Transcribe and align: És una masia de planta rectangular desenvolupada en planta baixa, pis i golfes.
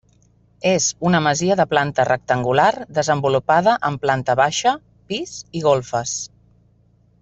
És 0.69 0.85
una 1.09 1.19
masia 1.25 1.57
de 1.59 1.65
planta 1.73 2.05
rectangular 2.09 2.71
desenvolupada 3.01 3.77
en 3.91 4.03
planta 4.07 4.37
baixa, 4.45 4.77
pis 5.13 5.39
i 5.61 5.67
golfes. 5.71 6.21